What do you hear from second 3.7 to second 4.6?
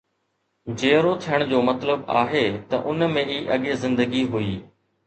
زندگي هئي.